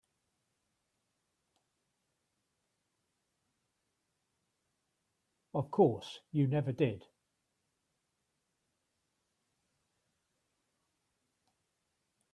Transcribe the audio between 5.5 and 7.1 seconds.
Of course you never did.